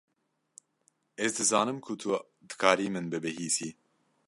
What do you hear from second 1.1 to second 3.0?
Ez dizanim ku tu dikarî